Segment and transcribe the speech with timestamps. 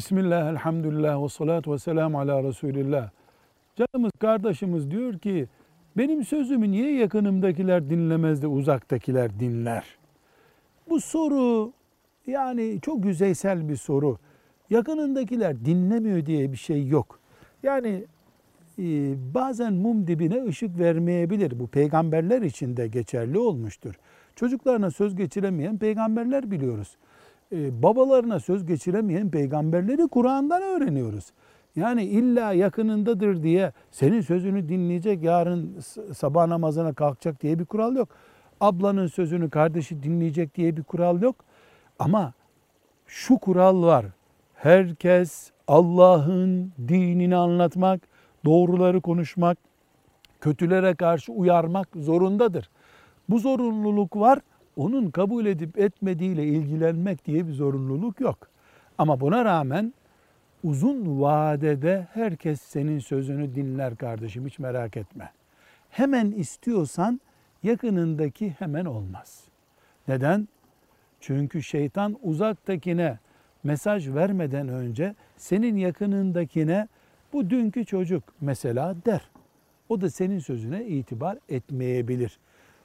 [0.00, 3.10] Bismillah, elhamdülillah ve salatu ve selamu ala Resulillah.
[3.76, 5.48] Canımız kardeşimiz diyor ki
[5.96, 9.84] benim sözümü niye yakınımdakiler dinlemez de uzaktakiler dinler?
[10.88, 11.72] Bu soru
[12.26, 14.18] yani çok yüzeysel bir soru.
[14.70, 17.18] Yakınındakiler dinlemiyor diye bir şey yok.
[17.62, 18.04] Yani
[18.78, 18.84] e,
[19.34, 21.60] bazen mum dibine ışık vermeyebilir.
[21.60, 23.94] Bu peygamberler için de geçerli olmuştur.
[24.36, 26.96] Çocuklarına söz geçiremeyen peygamberler biliyoruz.
[27.52, 31.32] E, babalarına söz geçiremeyen peygamberleri Kur'an'dan öğreniyoruz.
[31.76, 35.80] Yani illa yakınındadır diye senin sözünü dinleyecek, yarın
[36.14, 38.08] sabah namazına kalkacak diye bir kural yok.
[38.60, 41.36] Ablanın sözünü kardeşi dinleyecek diye bir kural yok.
[41.98, 42.32] Ama
[43.06, 44.06] şu kural var.
[44.54, 48.00] Herkes Allah'ın dinini anlatmak,
[48.44, 49.58] doğruları konuşmak,
[50.40, 52.70] kötülere karşı uyarmak zorundadır.
[53.28, 54.38] Bu zorunluluk var.
[54.80, 58.48] Onun kabul edip etmediğiyle ilgilenmek diye bir zorunluluk yok.
[58.98, 59.94] Ama buna rağmen
[60.64, 65.30] uzun vadede herkes senin sözünü dinler kardeşim hiç merak etme.
[65.90, 67.20] Hemen istiyorsan
[67.62, 69.44] yakınındaki hemen olmaz.
[70.08, 70.48] Neden?
[71.20, 73.18] Çünkü şeytan uzaktakine
[73.64, 76.88] mesaj vermeden önce senin yakınındakine
[77.32, 79.30] bu dünkü çocuk mesela der.
[79.88, 82.38] O da senin sözüne itibar etmeyebilir.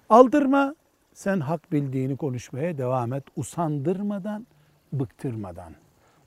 [0.10, 0.76] Aldırma,
[1.16, 3.24] sen hak bildiğini konuşmaya devam et.
[3.36, 4.48] Usandırmadan,
[4.94, 5.76] bıktırmadan.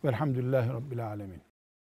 [0.05, 1.43] Velhamdülillahi Rabbil Alemin.